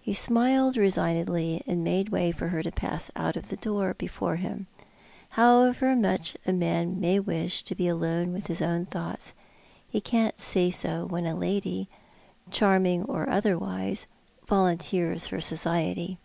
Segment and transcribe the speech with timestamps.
[0.00, 4.36] He smiled resignedly, and made way for her to pass out of the door before
[4.36, 4.66] him.
[5.32, 9.34] However much a man may wish to be alone with his own thoughts,
[9.86, 11.86] he can't say so when a lady
[12.50, 14.06] charming or otherwise—
[14.46, 16.16] volunteers her society.